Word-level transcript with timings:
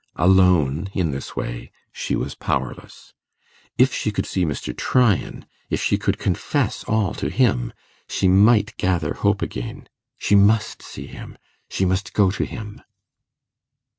Alone, 0.15 0.89
in 0.95 1.11
this 1.11 1.35
way, 1.35 1.69
she 1.91 2.15
was 2.15 2.33
powerless. 2.33 3.13
If 3.77 3.93
she 3.93 4.09
could 4.09 4.25
see 4.25 4.45
Mr. 4.45 4.75
Tryan, 4.75 5.45
if 5.69 5.79
she 5.79 5.99
could 5.99 6.17
confess 6.17 6.83
all 6.85 7.13
to 7.13 7.29
him, 7.29 7.71
she 8.09 8.27
might 8.27 8.75
gather 8.77 9.13
hope 9.13 9.43
again. 9.43 9.87
She 10.17 10.33
must 10.33 10.81
see 10.81 11.05
him; 11.05 11.37
she 11.69 11.85
must 11.85 12.13
go 12.13 12.31
to 12.31 12.45
him. 12.45 12.81